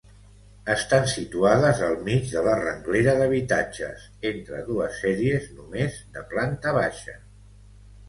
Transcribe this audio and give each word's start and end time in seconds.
Estan 0.75 1.03
situades 1.11 1.81
al 1.89 1.93
mig 2.07 2.25
de 2.31 2.43
la 2.49 2.55
renglera 2.63 3.15
d'habitatges, 3.21 4.09
entre 4.33 4.65
dues 4.73 5.01
sèries 5.05 5.49
només 5.63 6.05
de 6.19 6.29
planta 6.37 6.79
baixa. 6.83 7.21